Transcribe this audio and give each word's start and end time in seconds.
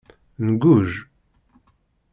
Ngujj. 0.47 0.95